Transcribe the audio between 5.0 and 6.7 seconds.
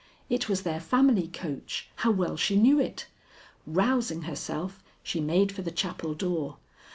she made for the chapel door.